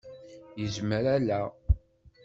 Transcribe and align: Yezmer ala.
Yezmer 0.59 1.05
ala. 1.15 1.41